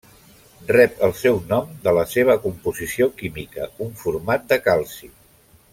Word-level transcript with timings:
Rep 0.75 1.03
el 1.07 1.13
seu 1.19 1.37
nom 1.51 1.75
de 1.83 1.93
la 1.97 2.07
seva 2.15 2.37
composició 2.47 3.09
química: 3.21 3.69
un 3.87 3.95
format 4.05 4.49
de 4.55 4.61
calci. 4.71 5.15